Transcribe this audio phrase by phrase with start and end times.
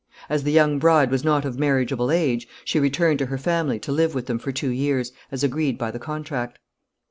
[0.29, 3.91] As the young bride was not of marriageable age, she returned to her family to
[3.91, 6.57] live with them for two years, as agreed by the contract.